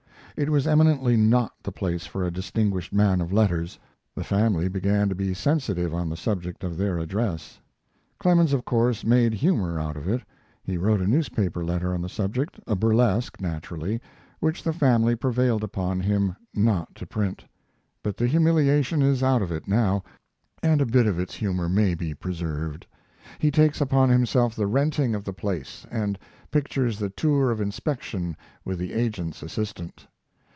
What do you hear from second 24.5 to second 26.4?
the renting of the place, and